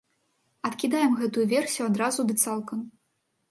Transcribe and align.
Адкідаем 0.69 1.13
гэтую 1.19 1.45
версію 1.53 1.85
адразу 1.91 2.19
ды 2.31 2.39
цалкам. 2.47 2.79